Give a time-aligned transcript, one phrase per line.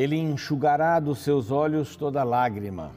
[0.00, 2.90] Ele enxugará dos seus olhos toda lágrima.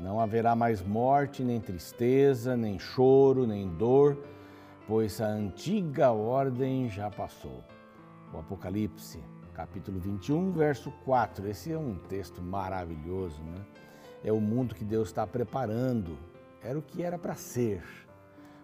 [0.00, 4.16] Não haverá mais morte, nem tristeza, nem choro, nem dor,
[4.88, 7.62] pois a antiga ordem já passou.
[8.32, 11.46] O Apocalipse, capítulo 21, verso 4.
[11.46, 13.62] Esse é um texto maravilhoso, né?
[14.24, 16.16] É o mundo que Deus está preparando.
[16.62, 17.82] Era o que era para ser.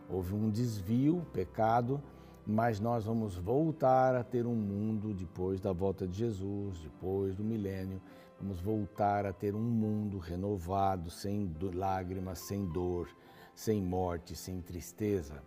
[0.09, 2.01] Houve um desvio, pecado,
[2.47, 7.45] mas nós vamos voltar a ter um mundo depois da volta de Jesus, depois do
[7.45, 8.01] milênio.
[8.41, 13.09] Vamos voltar a ter um mundo renovado, sem lágrimas, sem dor,
[13.55, 15.43] sem morte, sem tristeza.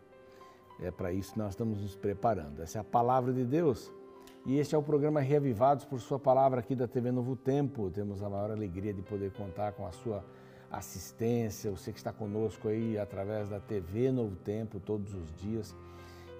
[0.80, 2.62] É para isso que nós estamos nos preparando.
[2.62, 3.92] Essa é a palavra de Deus.
[4.46, 7.90] E este é o programa Reavivados por Sua Palavra aqui da TV Novo Tempo.
[7.90, 10.24] Temos a maior alegria de poder contar com a sua
[10.72, 15.76] assistência, você que está conosco aí através da TV Novo Tempo todos os dias.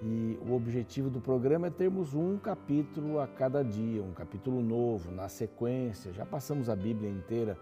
[0.02, 5.10] E o objetivo do programa é termos um capítulo a cada dia, um capítulo novo,
[5.10, 6.12] na sequência.
[6.12, 7.56] Já passamos a Bíblia inteira,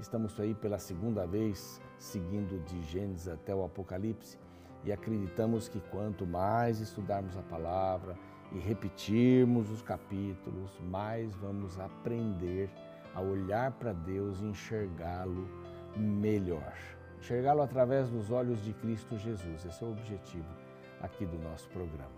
[0.00, 4.36] estamos aí pela segunda vez, seguindo de Gênesis até o Apocalipse,
[4.84, 8.18] e acreditamos que quanto mais estudarmos a palavra
[8.50, 12.68] e repetirmos os capítulos, mais vamos aprender
[13.14, 15.48] a olhar para Deus e enxergá-lo
[15.96, 16.74] melhor.
[17.20, 19.64] Enxergá-lo através dos olhos de Cristo Jesus.
[19.64, 20.67] Esse é o objetivo
[21.00, 22.10] aqui do nosso programa.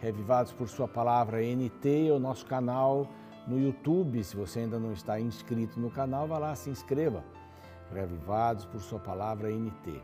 [0.00, 3.08] Revivados por Sua Palavra NT, é o nosso canal
[3.46, 4.22] no YouTube.
[4.22, 7.24] Se você ainda não está inscrito no canal, vá lá, se inscreva.
[7.92, 10.00] Revivados por Sua Palavra NT.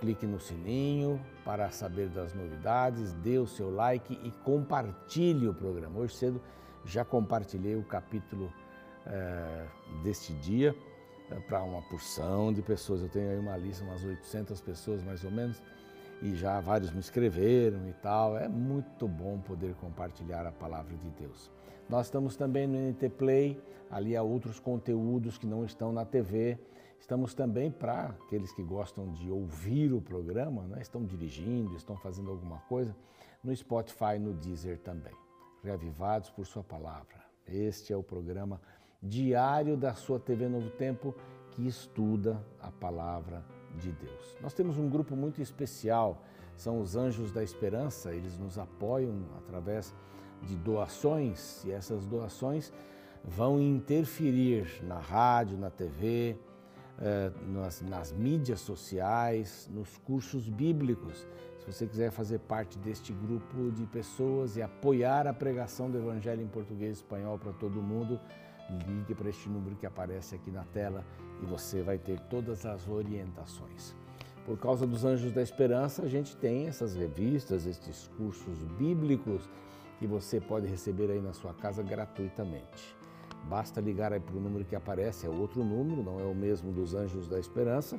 [0.00, 5.98] Clique no sininho para saber das novidades, dê o seu like e compartilhe o programa.
[5.98, 6.40] Hoje cedo
[6.84, 8.52] já compartilhei o capítulo
[9.06, 9.66] é,
[10.02, 10.74] deste dia
[11.30, 13.02] é, para uma porção de pessoas.
[13.02, 15.62] Eu tenho aí uma lista, umas 800 pessoas mais ou menos
[16.22, 18.36] e já vários me escreveram e tal.
[18.36, 21.50] É muito bom poder compartilhar a palavra de Deus.
[21.88, 26.58] Nós estamos também no NT Play, ali há outros conteúdos que não estão na TV.
[26.98, 30.80] Estamos também para aqueles que gostam de ouvir o programa, né?
[30.80, 32.96] estão dirigindo, estão fazendo alguma coisa,
[33.44, 35.14] no Spotify, no Deezer também.
[35.62, 37.24] Reavivados por Sua palavra.
[37.46, 38.60] Este é o programa
[39.00, 41.14] diário da sua TV Novo Tempo
[41.52, 43.55] que estuda a palavra de
[43.92, 44.36] Deus.
[44.40, 46.22] Nós temos um grupo muito especial,
[46.56, 49.94] são os Anjos da Esperança, eles nos apoiam através
[50.42, 52.72] de doações e essas doações
[53.24, 56.38] vão interferir na rádio, na TV,
[56.98, 61.26] eh, nas, nas mídias sociais, nos cursos bíblicos.
[61.58, 66.42] Se você quiser fazer parte deste grupo de pessoas e apoiar a pregação do Evangelho
[66.42, 68.20] em português e espanhol para todo mundo,
[68.86, 71.04] ligue para este número que aparece aqui na tela
[71.42, 73.94] e você vai ter todas as orientações.
[74.44, 79.48] Por causa dos Anjos da Esperança, a gente tem essas revistas, estes cursos bíblicos
[79.98, 82.96] que você pode receber aí na sua casa gratuitamente.
[83.48, 86.72] Basta ligar aí para o número que aparece, é outro número, não é o mesmo
[86.72, 87.98] dos Anjos da Esperança.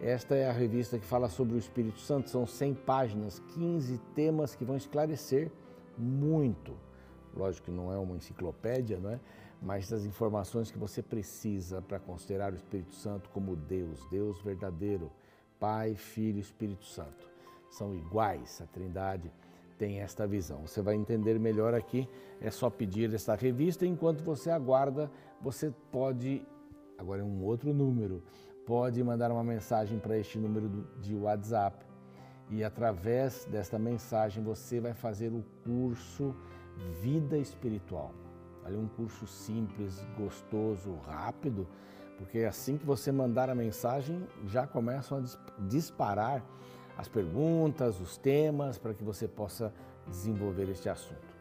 [0.00, 4.54] Esta é a revista que fala sobre o Espírito Santo, são 100 páginas, 15 temas
[4.54, 5.50] que vão esclarecer
[5.96, 6.74] muito.
[7.36, 9.20] Lógico que não é uma enciclopédia, não é?
[9.64, 15.10] Mas das informações que você precisa para considerar o Espírito Santo como Deus, Deus verdadeiro,
[15.58, 17.26] Pai, Filho e Espírito Santo.
[17.70, 19.32] São iguais, a Trindade
[19.78, 20.66] tem esta visão.
[20.66, 22.06] Você vai entender melhor aqui,
[22.42, 23.86] é só pedir esta revista.
[23.86, 25.10] Enquanto você aguarda,
[25.40, 26.46] você pode,
[26.98, 28.22] agora é um outro número,
[28.66, 31.86] pode mandar uma mensagem para este número de WhatsApp.
[32.50, 36.36] E através desta mensagem você vai fazer o curso
[37.00, 38.23] Vida Espiritual
[38.64, 41.66] ali um curso simples, gostoso, rápido,
[42.16, 46.42] porque assim que você mandar a mensagem, já começam a disparar
[46.96, 49.72] as perguntas, os temas, para que você possa
[50.06, 51.34] desenvolver este assunto.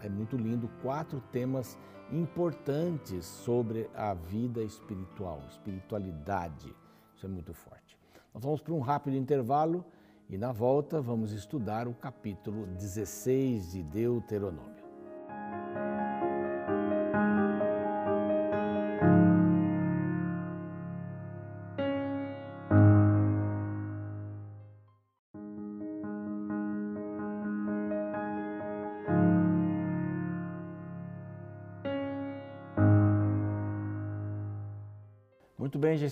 [0.00, 1.78] É muito lindo, quatro temas
[2.12, 6.74] importantes sobre a vida espiritual, espiritualidade.
[7.14, 7.98] Isso é muito forte.
[8.34, 9.84] Nós vamos para um rápido intervalo
[10.28, 14.85] e na volta vamos estudar o capítulo 16 de Deuteronômio.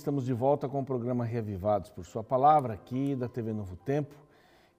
[0.04, 4.14] Estamos de volta com o programa Reavivados por Sua Palavra, aqui da TV Novo Tempo.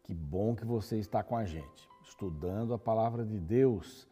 [0.04, 4.08] Que bom que você está com a gente, estudando a palavra de Deus.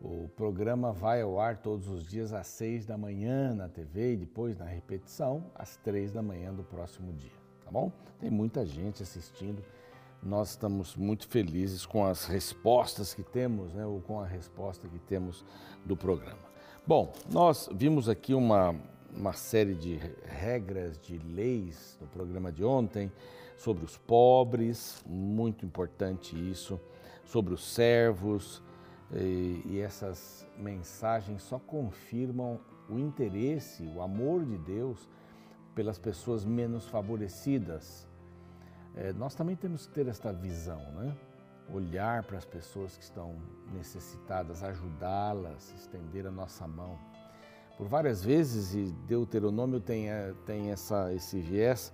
[0.00, 4.16] O programa vai ao ar todos os dias às seis da manhã na TV e
[4.16, 7.92] depois na repetição às três da manhã do próximo dia, tá bom?
[8.18, 9.62] Tem muita gente assistindo.
[10.20, 14.98] Nós estamos muito felizes com as respostas que temos, né, ou com a resposta que
[14.98, 15.44] temos
[15.84, 16.48] do programa.
[16.84, 18.74] Bom, nós vimos aqui uma,
[19.14, 23.10] uma série de regras, de leis no programa de ontem
[23.56, 26.80] sobre os pobres, muito importante isso,
[27.24, 28.62] sobre os servos,
[29.10, 35.08] e, essas mensagens só confirmam o interesse, o amor de Deus
[35.74, 38.06] pelas pessoas menos favorecidas.
[38.94, 41.16] É, nós também temos que ter esta visão, né?
[41.70, 43.36] olhar para as pessoas que estão
[43.72, 46.98] necessitadas, ajudá-las, estender a nossa mão.
[47.78, 51.92] Por várias vezes, e Deuteronômio tem, eh, tem essa, esse viés,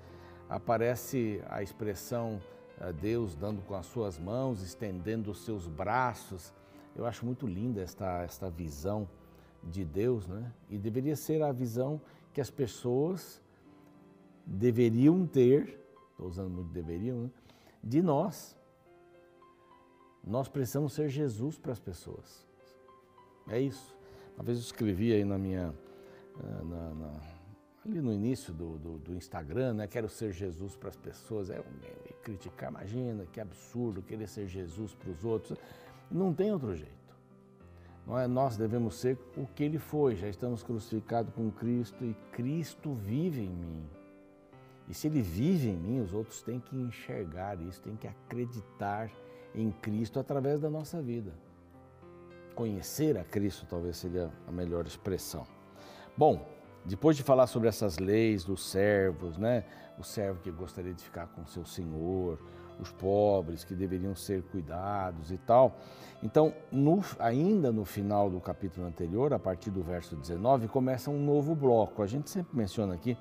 [0.48, 2.40] aparece a expressão
[2.80, 6.54] eh, Deus dando com as suas mãos, estendendo os seus braços.
[6.96, 9.06] Eu acho muito linda esta, esta visão
[9.62, 10.50] de Deus, né?
[10.70, 12.00] E deveria ser a visão
[12.32, 13.42] que as pessoas
[14.46, 15.78] deveriam ter,
[16.12, 17.30] estou usando muito deveriam, né?
[17.82, 18.56] de nós,
[20.26, 22.46] nós precisamos ser Jesus para as pessoas.
[23.48, 23.94] É isso.
[24.36, 25.74] Uma vez eu escrevi aí na minha.
[26.42, 27.20] Eh, na, na,
[27.86, 29.86] ali no início do, do, do, Instagram, né?
[29.86, 31.50] Quero ser Jesus para as pessoas.
[31.50, 31.62] É
[32.22, 35.58] criticar, imagina que absurdo querer ser Jesus para os outros.
[36.10, 37.04] Não tem outro jeito.
[38.08, 38.26] É?
[38.26, 40.16] Nós devemos ser o que ele foi.
[40.16, 43.86] Já estamos crucificados com Cristo e Cristo vive em mim.
[44.88, 49.10] E se ele vive em mim, os outros têm que enxergar isso, têm que acreditar
[49.54, 51.32] em Cristo através da nossa vida.
[52.54, 55.46] Conhecer a Cristo talvez seria a melhor expressão.
[56.16, 56.46] Bom,
[56.84, 59.64] depois de falar sobre essas leis dos servos, né?
[59.98, 62.38] O servo que gostaria de ficar com seu senhor,
[62.78, 65.76] os pobres que deveriam ser cuidados e tal.
[66.22, 71.24] Então, no, ainda no final do capítulo anterior, a partir do verso 19, começa um
[71.24, 72.02] novo bloco.
[72.02, 73.16] A gente sempre menciona aqui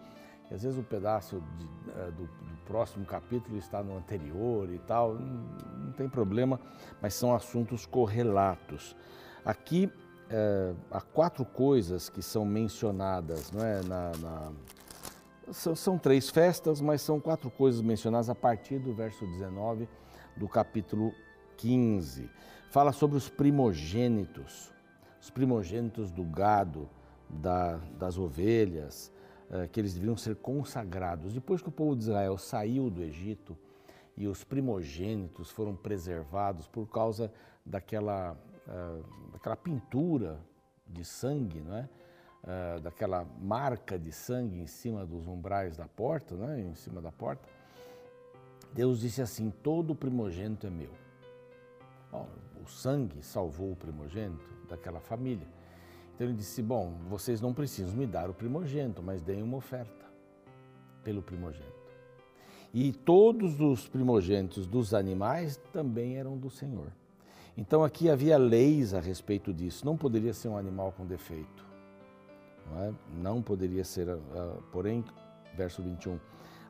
[0.47, 4.80] que às vezes o pedaço de, uh, do, do, próximo capítulo está no anterior e
[4.80, 5.44] tal, não,
[5.85, 6.59] não tem problema,
[7.01, 8.95] mas são assuntos correlatos.
[9.45, 13.81] Aqui uh, há quatro coisas que são mencionadas, não é?
[13.84, 14.51] Na, na,
[15.51, 19.88] são, são três festas, mas são quatro coisas mencionadas a partir do verso 19
[20.38, 21.13] do capítulo
[21.57, 22.30] 15.
[22.69, 24.72] Fala sobre os primogênitos,
[25.22, 26.90] os primogênitos do gado,
[27.30, 29.12] da, das ovelhas,
[29.50, 31.34] eh, que eles deviam ser consagrados.
[31.34, 33.57] Depois que o povo de Israel saiu do Egito
[34.16, 37.31] e os primogênitos foram preservados por causa
[37.66, 38.38] daquela,
[38.68, 40.39] uh, daquela pintura
[40.88, 41.89] de sangue, não é?
[42.44, 46.60] Uh, daquela marca de sangue em cima dos umbrais da porta, né?
[46.60, 47.48] em cima da porta,
[48.74, 50.92] Deus disse assim: todo primogênito é meu.
[52.12, 52.27] Bom,
[52.62, 55.48] o sangue salvou o primogênito daquela família.
[56.13, 60.06] Então ele disse: Bom, vocês não precisam me dar o primogênito, mas deem uma oferta
[61.04, 61.83] pelo primogênito.
[62.74, 66.92] E todos os primogênitos dos animais também eram do Senhor.
[67.55, 69.85] Então aqui havia leis a respeito disso.
[69.85, 71.65] Não poderia ser um animal com defeito.
[72.71, 72.94] Não, é?
[73.15, 75.03] não poderia ser, uh, porém,
[75.55, 76.19] verso 21.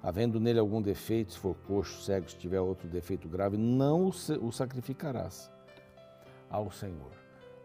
[0.01, 4.51] Havendo nele algum defeito, se for coxo, cego, se tiver outro defeito grave, não o
[4.51, 5.49] sacrificarás
[6.49, 7.11] ao Senhor.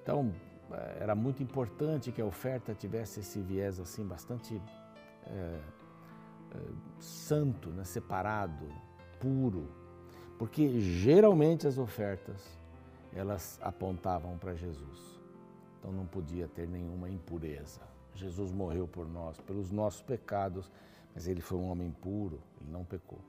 [0.03, 0.32] Então,
[0.71, 4.62] eh, era muito importante que a oferta tivesse esse viés assim bastante
[5.26, 5.61] é, é,
[7.00, 7.83] santo, né?
[7.83, 8.66] separado,
[9.19, 9.69] puro,
[10.38, 12.58] porque geralmente as ofertas
[13.15, 15.19] elas apontavam para Jesus.
[15.79, 17.81] Então não podia ter nenhuma impureza.
[18.15, 20.71] Jesus morreu por nós, pelos nossos pecados,
[21.15, 23.21] mas ele foi um homem puro, ele não pecou.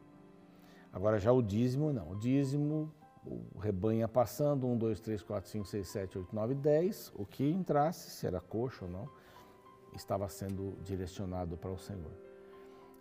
[0.92, 2.12] Agora já o dízimo não.
[2.12, 2.92] O dízimo
[3.26, 7.48] o rebanho passando, 1, 2, 3, 4, 5, 6, 7, 8, 9, 10, o que
[7.48, 9.10] entrasse, se era coxo ou não,
[9.96, 12.12] estava sendo direcionado para o Senhor.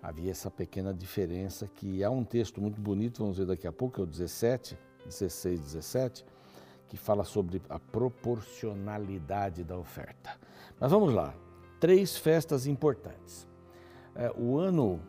[0.02, 4.00] Havia essa pequena diferença que há um texto muito bonito, vamos ver daqui a pouco,
[4.00, 6.24] é o 17, 16, 17,
[6.88, 10.30] que fala sobre a proporcionalidade da oferta.
[10.80, 11.34] Mas vamos lá,
[11.78, 13.46] três festas importantes.
[14.14, 15.00] É, o ano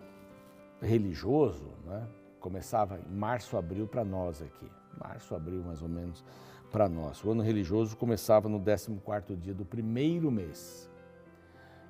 [0.82, 2.08] religioso né,
[2.40, 4.70] começava em março, abril para nós aqui
[5.00, 6.24] março, abril mais ou menos,
[6.72, 7.24] para nós.
[7.24, 10.90] O ano religioso começava no 14º dia do primeiro mês.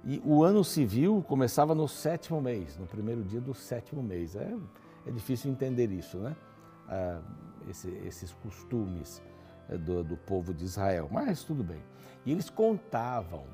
[0.05, 4.35] E o ano civil começava no sétimo mês, no primeiro dia do sétimo mês.
[4.35, 4.55] É,
[5.05, 6.35] é difícil entender isso, né?
[6.87, 7.19] Ah,
[7.69, 9.21] esse, esses costumes
[9.77, 11.81] do, do povo de Israel, mas tudo bem.
[12.25, 13.45] E eles contavam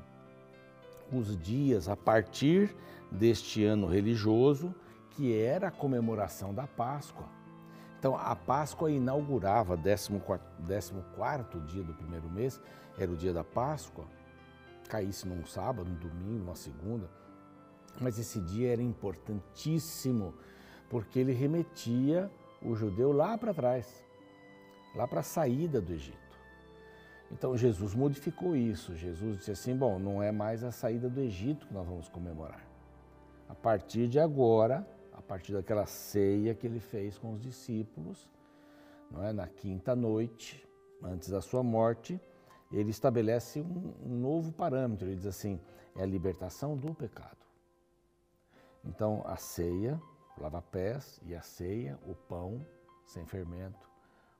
[1.12, 2.74] os dias a partir
[3.10, 4.74] deste ano religioso,
[5.10, 7.26] que era a comemoração da Páscoa.
[7.98, 10.12] Então, a Páscoa inaugurava, 14
[11.66, 12.60] dia do primeiro mês,
[12.98, 14.04] era o dia da Páscoa,
[14.88, 17.08] caísse num sábado, num domingo, numa segunda,
[18.00, 20.34] mas esse dia era importantíssimo,
[20.90, 22.30] porque ele remetia
[22.62, 24.05] o judeu lá para trás,
[24.96, 26.26] lá para a saída do Egito.
[27.30, 28.96] Então Jesus modificou isso.
[28.96, 32.66] Jesus disse assim: bom, não é mais a saída do Egito que nós vamos comemorar.
[33.48, 38.28] A partir de agora, a partir daquela ceia que ele fez com os discípulos,
[39.10, 39.32] não é?
[39.32, 40.66] na quinta noite,
[41.02, 42.20] antes da sua morte,
[42.72, 45.06] ele estabelece um, um novo parâmetro.
[45.06, 45.60] Ele diz assim:
[45.94, 47.36] é a libertação do pecado.
[48.84, 50.00] Então, a ceia,
[50.38, 52.64] lava pés, e a ceia, o pão
[53.04, 53.88] sem fermento,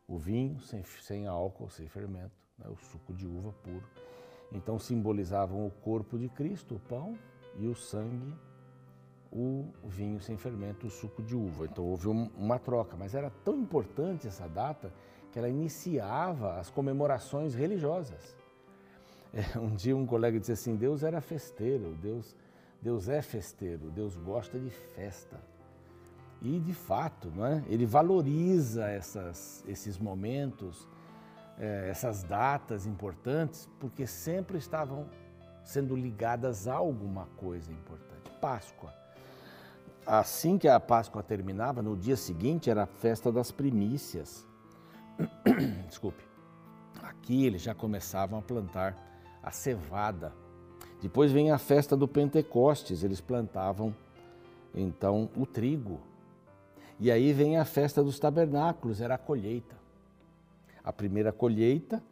[0.08, 2.66] o vinho sem, sem álcool, sem fermento, né?
[2.68, 3.84] o suco de uva puro.
[4.52, 7.18] Então, simbolizavam o corpo de Cristo, o pão,
[7.58, 8.34] e o sangue,
[9.32, 11.66] o vinho sem fermento, o suco de uva.
[11.66, 14.92] Então, houve um, uma troca, mas era tão importante essa data
[15.32, 18.36] que ela iniciava as comemorações religiosas.
[19.34, 22.34] É, um dia um colega disse assim: Deus era festeiro, Deus,
[22.80, 25.38] Deus é festeiro, Deus gosta de festa.
[26.42, 27.64] E de fato, não é?
[27.66, 30.86] ele valoriza essas, esses momentos,
[31.58, 35.06] é, essas datas importantes, porque sempre estavam
[35.64, 38.30] sendo ligadas a alguma coisa importante.
[38.40, 38.92] Páscoa.
[40.06, 44.46] Assim que a Páscoa terminava, no dia seguinte era a festa das primícias.
[45.88, 46.22] Desculpe.
[47.02, 48.96] Aqui eles já começavam a plantar
[49.42, 50.32] a cevada.
[51.02, 53.94] Depois vem a festa do Pentecostes, eles plantavam
[54.74, 56.00] então o trigo.
[56.98, 59.76] E aí vem a festa dos tabernáculos, era a colheita.
[60.82, 62.02] A primeira colheita,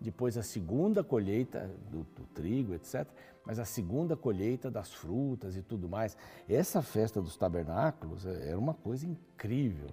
[0.00, 3.06] depois a segunda colheita do, do, trigo, etc.
[3.44, 6.16] Mas a segunda colheita das frutas e tudo mais.
[6.48, 9.90] Essa festa dos tabernáculos é, era uma coisa incrível.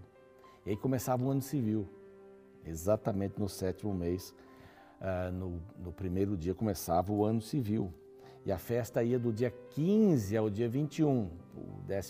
[0.65, 1.87] E aí começava o ano civil,
[2.65, 4.33] exatamente no sétimo mês
[5.01, 7.93] ah, no, no primeiro dia começava o ano civil.
[8.45, 11.29] E a festa ia do dia 15 ao dia 21,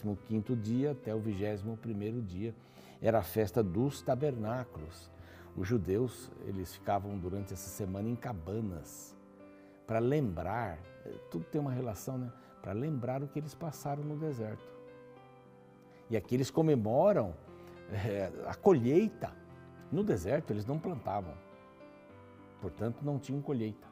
[0.05, 2.53] o 15 dia até o 21 dia.
[3.01, 5.09] Era a festa dos tabernáculos.
[5.55, 9.15] Os judeus, eles ficavam durante essa semana em cabanas
[9.87, 10.77] para lembrar,
[11.31, 12.31] tudo tem uma relação, né?
[12.61, 14.63] Para lembrar o que eles passaram no deserto.
[16.09, 17.33] E aqui eles comemoram
[17.91, 19.31] é, a colheita.
[19.91, 21.33] No deserto eles não plantavam
[22.61, 23.87] portanto não tinham colheita.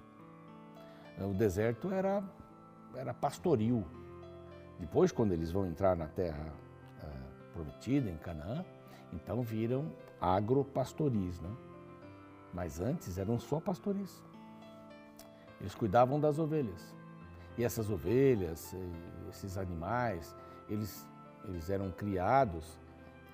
[1.20, 2.24] O deserto era,
[2.96, 3.86] era pastoril.
[4.80, 6.54] Depois, quando eles vão entrar na terra
[7.04, 7.08] é,
[7.54, 8.64] prometida, em Canaã,
[9.12, 11.50] então viram agropastoris, né?
[12.54, 14.22] Mas antes eram só pastoris.
[15.60, 16.96] Eles cuidavam das ovelhas.
[17.58, 18.76] E essas ovelhas,
[19.30, 20.36] esses animais,
[20.70, 21.08] eles,
[21.46, 22.80] eles eram criados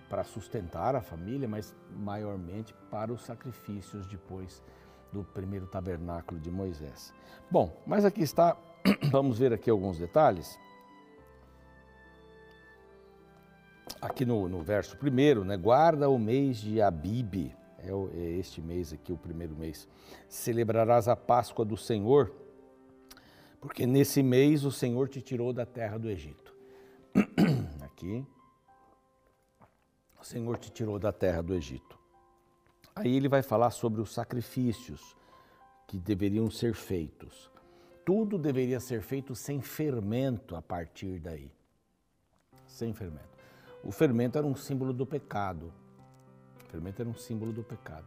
[0.09, 4.63] para sustentar a família, mas maiormente para os sacrifícios depois
[5.12, 7.13] do primeiro tabernáculo de Moisés.
[7.50, 8.55] Bom, mas aqui está,
[9.12, 10.57] vamos ver aqui alguns detalhes.
[14.03, 15.55] Aqui no, no verso primeiro, né?
[15.55, 19.88] Guarda o mês de Abibe, é, é este mês aqui, o primeiro mês.
[20.27, 22.29] Celebrarás a Páscoa do Senhor,
[23.62, 26.53] porque nesse mês o Senhor te tirou da terra do Egito.
[27.79, 28.27] Aqui,
[30.19, 31.98] o Senhor te tirou da terra do Egito.
[32.93, 35.15] Aí ele vai falar sobre os sacrifícios
[35.88, 37.50] que deveriam ser feitos.
[38.03, 41.50] Tudo deveria ser feito sem fermento a partir daí.
[42.67, 43.32] Sem fermento.
[43.83, 45.71] O fermento era um símbolo do pecado.
[46.65, 48.05] O fermento era um símbolo do pecado.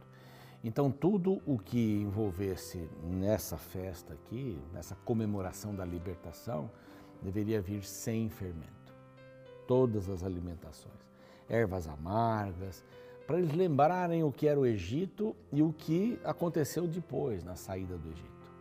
[0.63, 6.69] Então, tudo o que envolvesse nessa festa aqui, nessa comemoração da libertação,
[7.21, 8.93] deveria vir sem fermento.
[9.67, 10.95] Todas as alimentações.
[11.47, 12.83] Ervas amargas,
[13.27, 17.97] para eles lembrarem o que era o Egito e o que aconteceu depois, na saída
[17.97, 18.51] do Egito.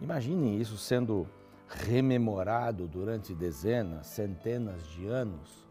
[0.00, 1.26] Imaginem isso sendo
[1.68, 5.67] rememorado durante dezenas, centenas de anos.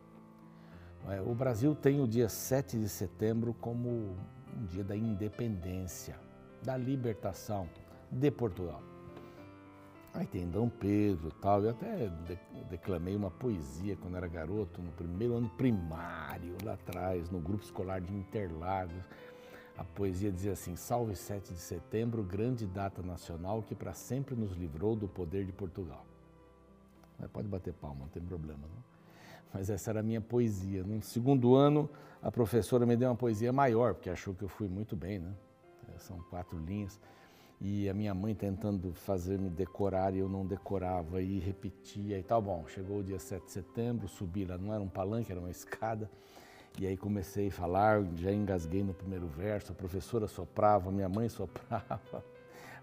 [1.09, 1.21] É?
[1.21, 4.15] O Brasil tem o dia 7 de setembro como
[4.57, 6.19] um dia da independência,
[6.63, 7.69] da libertação
[8.11, 8.81] de Portugal.
[10.13, 11.63] Aí tem Dom Pedro tal.
[11.63, 12.09] Eu até
[12.69, 18.01] declamei uma poesia quando era garoto, no primeiro ano primário, lá atrás, no grupo escolar
[18.01, 19.03] de Interlagos.
[19.77, 24.53] A poesia dizia assim: Salve 7 de setembro, grande data nacional que para sempre nos
[24.53, 26.03] livrou do poder de Portugal.
[27.31, 28.61] Pode bater palma, não tem problema.
[28.61, 28.96] Não?
[29.53, 30.83] Mas essa era a minha poesia.
[30.83, 31.89] No segundo ano,
[32.21, 35.33] a professora me deu uma poesia maior, porque achou que eu fui muito bem, né?
[35.97, 36.99] São quatro linhas
[37.59, 42.41] e a minha mãe tentando fazer-me decorar e eu não decorava e repetia e tal.
[42.41, 45.49] Bom, chegou o dia 7 de setembro, subi lá, não era um palanque, era uma
[45.49, 46.09] escada.
[46.79, 51.27] E aí comecei a falar, já engasguei no primeiro verso, a professora soprava, minha mãe
[51.29, 52.23] soprava,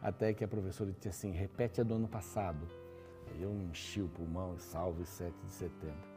[0.02, 2.66] até que a professora disse assim, repete a do ano passado.
[3.30, 6.13] Aí eu enchi o pulmão, salve 7 de setembro.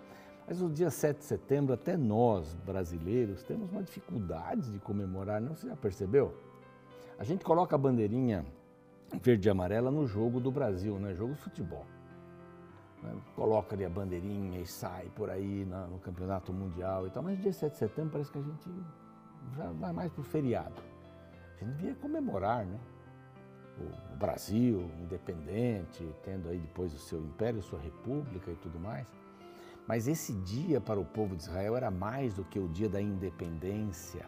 [0.48, 5.54] Mas o dia 7 de setembro, até nós, brasileiros, temos uma dificuldade de comemorar, não?
[5.54, 6.34] Você já percebeu?
[7.20, 8.46] A gente coloca a bandeirinha
[9.22, 11.14] verde e amarela no jogo do Brasil, né?
[11.14, 11.86] Jogo de futebol.
[13.04, 13.14] Né?
[13.36, 17.22] Coloca ali a bandeirinha e sai por aí no campeonato mundial e tal.
[17.22, 18.70] Mas dia 7 de setembro parece que a gente
[19.54, 20.82] já vai mais para o feriado.
[21.60, 22.80] A gente devia comemorar, né?
[24.14, 29.12] O Brasil independente, tendo aí depois o seu império, sua república e tudo mais.
[29.88, 33.02] Mas esse dia para o povo de Israel era mais do que o dia da
[33.02, 34.26] independência,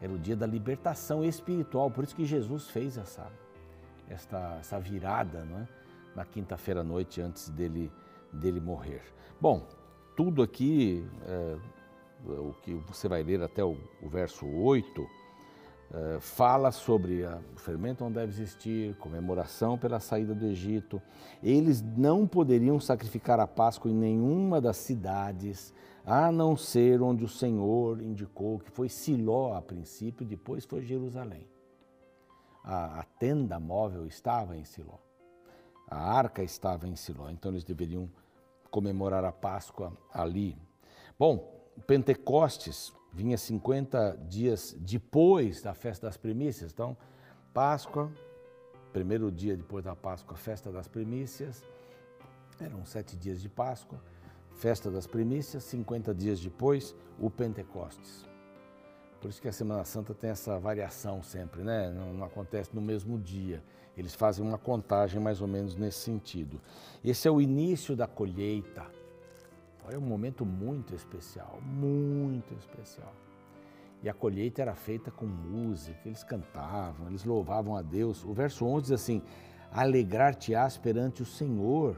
[0.00, 1.90] era o dia da libertação espiritual.
[1.90, 3.26] Por isso que Jesus fez essa,
[4.08, 5.68] esta, essa virada não é?
[6.14, 7.90] na quinta-feira à noite antes dele,
[8.32, 9.02] dele morrer.
[9.40, 9.66] Bom,
[10.16, 11.56] tudo aqui, é,
[12.24, 15.06] o que você vai ler até o, o verso 8,
[15.90, 21.00] é, fala sobre a, o fermento não deve existir, comemoração pela saída do Egito.
[21.42, 25.72] Eles não poderiam sacrificar a Páscoa em nenhuma das cidades,
[26.04, 31.46] a não ser onde o Senhor indicou, que foi Siló a princípio, depois foi Jerusalém.
[32.62, 34.98] A, a tenda móvel estava em Siló,
[35.86, 38.10] a arca estava em Siló, então eles deveriam
[38.70, 40.54] comemorar a Páscoa ali.
[41.18, 41.50] Bom,
[41.86, 46.72] Pentecostes vinha 50 dias depois da festa das primícias.
[46.72, 46.96] Então,
[47.52, 48.10] Páscoa,
[48.92, 51.64] primeiro dia depois da Páscoa, festa das primícias,
[52.60, 54.00] eram sete dias de Páscoa,
[54.56, 58.26] festa das primícias, 50 dias depois, o Pentecostes.
[59.20, 61.90] Por isso que a Semana Santa tem essa variação sempre, né?
[61.90, 63.62] Não, não, acontece no mesmo dia.
[63.96, 66.60] Eles fazem uma contagem mais ou menos nesse sentido.
[67.04, 68.86] Esse é o início da colheita.
[69.90, 73.12] É um momento muito especial, muito especial.
[74.02, 78.24] E a colheita era feita com música, eles cantavam, eles louvavam a Deus.
[78.24, 79.22] O verso 11 diz assim:
[79.72, 81.96] Alegrar-te-ás perante o Senhor,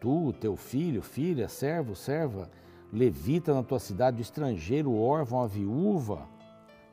[0.00, 2.50] tu, teu filho, filha, servo, serva,
[2.92, 6.26] levita na tua cidade, o estrangeiro, órfão, a viúva,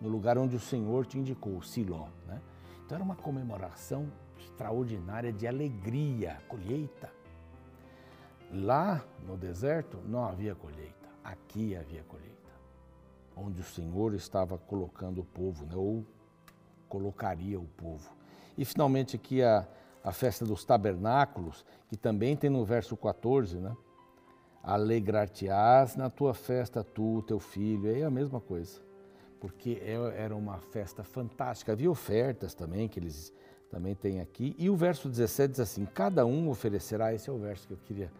[0.02, 2.08] no lugar onde o Senhor te indicou, Siló.
[2.28, 2.42] Né?
[2.86, 7.10] Então era uma comemoração extraordinária de alegria, colheita.
[8.54, 12.52] Lá no deserto não havia colheita, aqui havia colheita,
[13.36, 15.76] onde o Senhor estava colocando o povo, né?
[15.76, 16.06] ou
[16.88, 18.12] colocaria o povo.
[18.56, 19.68] E finalmente aqui a,
[20.04, 23.76] a festa dos tabernáculos, que também tem no verso 14, né?
[24.62, 28.80] Alegrar-te-ás na tua festa, tu, teu filho, é a mesma coisa,
[29.40, 31.72] porque é, era uma festa fantástica.
[31.72, 33.34] Havia ofertas também, que eles
[33.74, 34.56] também têm aqui.
[34.60, 37.80] E o verso 17 diz assim: Cada um oferecerá, esse é o verso que eu
[37.84, 38.12] queria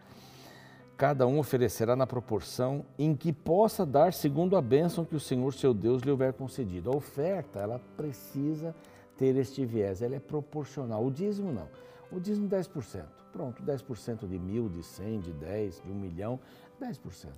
[0.96, 5.52] cada um oferecerá na proporção em que possa dar segundo a bênção que o Senhor
[5.52, 6.90] seu Deus lhe houver concedido.
[6.90, 8.74] A oferta, ela precisa
[9.16, 11.04] ter este viés, ela é proporcional.
[11.04, 11.68] O dízimo não.
[12.12, 13.04] O dízimo 10%.
[13.32, 16.38] Pronto, 10% de mil, de cem, de dez, de um milhão,
[16.80, 17.28] 10%.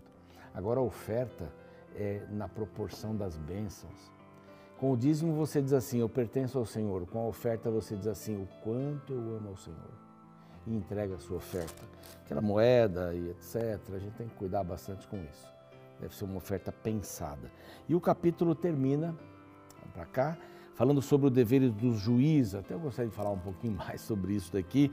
[0.55, 1.51] Agora a oferta
[1.95, 4.16] é na proporção das bênçãos.
[4.79, 7.07] Com o dízimo você diz assim, eu pertenço ao Senhor.
[7.07, 10.07] Com a oferta você diz assim, o quanto eu amo ao Senhor
[10.67, 11.83] e entrega a sua oferta.
[12.25, 15.49] Aquela moeda e etc., a gente tem que cuidar bastante com isso.
[16.01, 17.51] Deve ser uma oferta pensada.
[17.89, 19.17] E o capítulo termina,
[19.95, 20.37] para cá,
[20.75, 22.55] falando sobre o dever dos juízes.
[22.55, 24.93] Até eu gostaria de falar um pouquinho mais sobre isso daqui,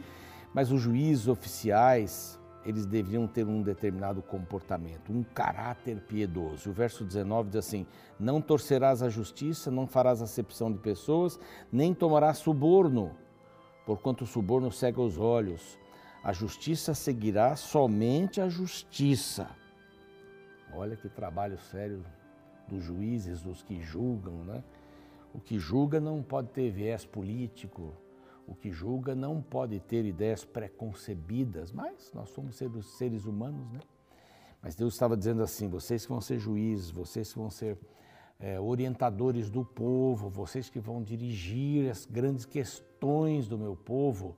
[0.54, 6.70] mas os juízes oficiais, eles deveriam ter um determinado comportamento, um caráter piedoso.
[6.70, 7.86] O verso 19 diz assim:
[8.20, 11.40] Não torcerás a justiça, não farás acepção de pessoas,
[11.72, 13.16] nem tomarás suborno
[13.86, 15.78] porquanto o suborno cega os olhos.
[16.24, 19.50] A justiça seguirá somente a justiça.
[20.74, 22.04] Olha que trabalho sério
[22.68, 24.64] dos juízes, dos que julgam, né?
[25.34, 27.94] O que julga não pode ter viés político,
[28.48, 33.80] o que julga não pode ter ideias preconcebidas, mas nós somos seres, humanos, né?
[34.62, 37.78] Mas Deus estava dizendo assim: vocês que vão ser juízes, vocês que vão ser
[38.40, 44.38] é, orientadores do povo, vocês que vão dirigir as grandes questões do meu povo,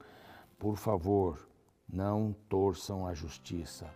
[0.57, 1.47] por favor,
[1.87, 3.89] não torçam a justiça.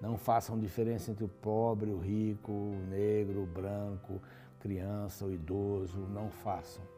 [0.00, 4.20] Não façam diferença entre o pobre, o rico, o negro, o branco,
[4.60, 5.98] criança, o idoso.
[6.00, 6.95] Não façam.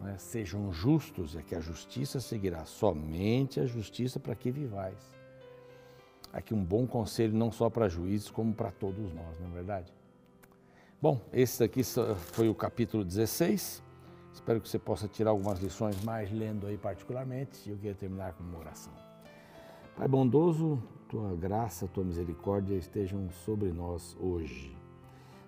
[0.00, 0.18] Não é?
[0.18, 2.64] Sejam justos, é que a justiça seguirá.
[2.64, 5.16] Somente a justiça para que vivais.
[6.32, 9.92] Aqui um bom conselho não só para juízes, como para todos nós, não é verdade?
[11.00, 11.82] Bom, esse aqui
[12.32, 13.82] foi o capítulo 16.
[14.32, 17.68] Espero que você possa tirar algumas lições mais lendo aí particularmente.
[17.68, 18.92] E eu queria terminar com uma oração.
[19.96, 24.76] Pai bondoso, tua graça, tua misericórdia estejam sobre nós hoje.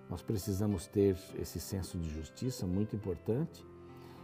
[0.09, 3.63] Nós precisamos ter esse senso de justiça muito importante.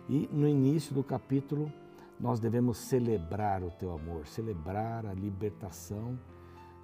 [0.10, 1.72] E no início do capítulo,
[2.20, 6.18] nós devemos celebrar o teu amor, celebrar a libertação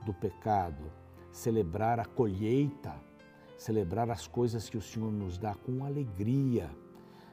[0.06, 0.92] do pecado,
[1.32, 2.94] celebrar a colheita
[3.64, 6.70] celebrar as coisas que o Senhor nos dá com alegria,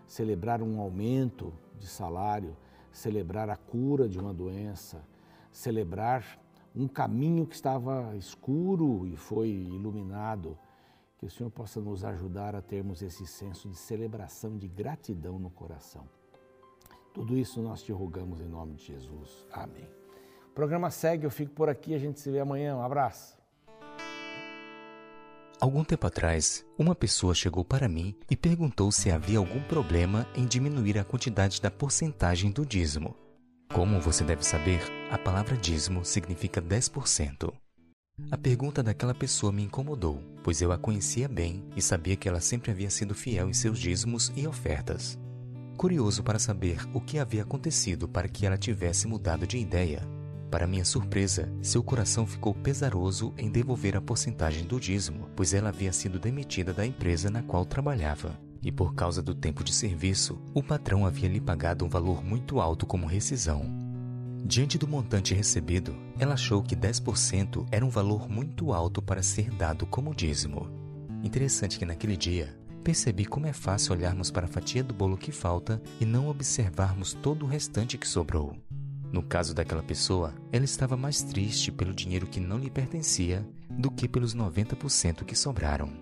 [0.07, 2.57] celebrar um aumento de salário,
[2.93, 5.05] celebrar a cura de uma doença,
[5.51, 6.39] celebrar
[6.75, 10.57] um caminho que estava escuro e foi iluminado.
[11.21, 15.51] Que o Senhor possa nos ajudar a termos esse senso de celebração, de gratidão no
[15.51, 16.09] coração.
[17.13, 19.47] Tudo isso nós te rogamos em nome de Jesus.
[19.53, 19.87] Amém.
[20.49, 22.75] O programa segue, eu fico por aqui, a gente se vê amanhã.
[22.75, 23.39] Um abraço.
[25.61, 30.47] Algum tempo atrás, uma pessoa chegou para mim e perguntou se havia algum problema em
[30.47, 33.15] diminuir a quantidade da porcentagem do dízimo.
[33.75, 34.81] Como você deve saber,
[35.11, 37.53] a palavra dízimo significa 10%.
[38.31, 42.41] A pergunta daquela pessoa me incomodou, pois eu a conhecia bem e sabia que ela
[42.41, 45.19] sempre havia sido fiel em seus dízimos e ofertas.
[45.77, 50.07] Curioso para saber o que havia acontecido para que ela tivesse mudado de ideia,
[50.51, 55.69] para minha surpresa, seu coração ficou pesaroso em devolver a porcentagem do dízimo, pois ela
[55.69, 58.37] havia sido demitida da empresa na qual trabalhava.
[58.61, 62.61] E por causa do tempo de serviço, o patrão havia lhe pagado um valor muito
[62.61, 63.80] alto como rescisão.
[64.45, 69.51] Diante do montante recebido, ela achou que 10% era um valor muito alto para ser
[69.51, 70.69] dado como dízimo.
[71.23, 75.31] Interessante que naquele dia, percebi como é fácil olharmos para a fatia do bolo que
[75.31, 78.57] falta e não observarmos todo o restante que sobrou.
[79.13, 83.91] No caso daquela pessoa, ela estava mais triste pelo dinheiro que não lhe pertencia do
[83.91, 85.93] que pelos 90% que sobraram.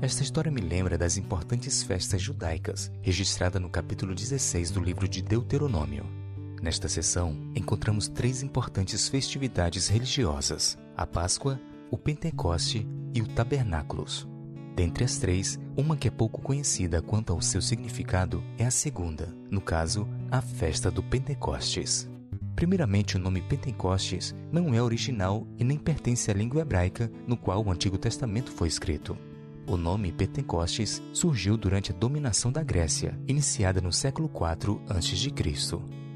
[0.00, 5.22] Esta história me lembra das importantes festas judaicas, registrada no capítulo 16 do livro de
[5.22, 6.21] Deuteronômio.
[6.62, 14.28] Nesta sessão, encontramos três importantes festividades religiosas: a Páscoa, o Pentecoste e o Tabernáculos.
[14.76, 19.34] Dentre as três, uma que é pouco conhecida quanto ao seu significado é a segunda,
[19.50, 22.08] no caso, a festa do Pentecostes.
[22.54, 27.62] Primeiramente, o nome Pentecostes não é original e nem pertence à língua hebraica no qual
[27.64, 29.18] o Antigo Testamento foi escrito.
[29.66, 35.30] O nome Pentecostes surgiu durante a dominação da Grécia, iniciada no século IV a.C.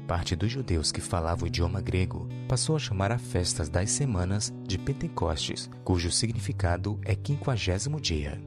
[0.07, 4.53] Parte dos judeus que falavam o idioma grego passou a chamar a festas das semanas
[4.65, 8.41] de Pentecostes, cujo significado é quinquagésimo dia.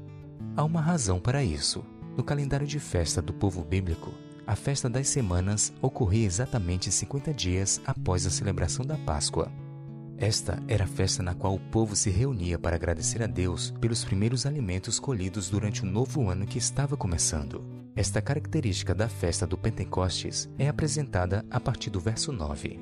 [0.57, 1.85] Há uma razão para isso.
[2.17, 4.11] No calendário de festa do povo bíblico,
[4.47, 9.53] a festa das semanas ocorria exatamente 50 dias após a celebração da Páscoa.
[10.17, 14.03] Esta era a festa na qual o povo se reunia para agradecer a Deus pelos
[14.03, 17.80] primeiros alimentos colhidos durante o novo ano que estava começando.
[17.97, 22.79] Esta característica da festa do Pentecostes é apresentada a partir do verso 9.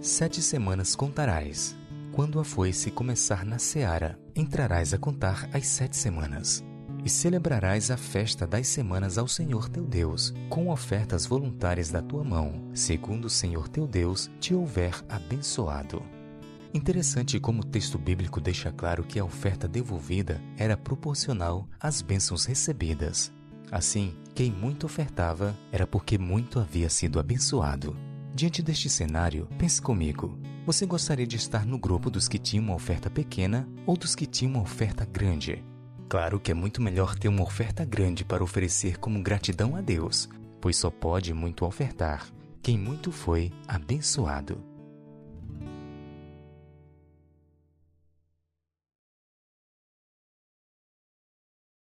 [0.00, 1.76] Sete semanas contarás.
[2.12, 6.64] Quando a foice começar na seara, entrarás a contar as sete semanas
[7.04, 12.24] e celebrarás a festa das semanas ao Senhor teu Deus, com ofertas voluntárias da tua
[12.24, 16.02] mão, segundo o Senhor teu Deus te houver abençoado.
[16.72, 22.44] Interessante como o texto bíblico deixa claro que a oferta devolvida era proporcional às bênçãos
[22.44, 23.32] recebidas.
[23.70, 27.96] Assim, quem muito ofertava era porque muito havia sido abençoado.
[28.34, 32.74] Diante deste cenário, pense comigo: você gostaria de estar no grupo dos que tinham uma
[32.74, 35.64] oferta pequena ou dos que tinham uma oferta grande?
[36.08, 40.28] Claro que é muito melhor ter uma oferta grande para oferecer como gratidão a Deus,
[40.60, 42.26] pois só pode muito ofertar
[42.66, 44.75] quem muito foi abençoado.